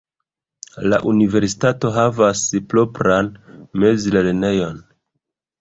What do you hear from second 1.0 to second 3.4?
universitato havas propran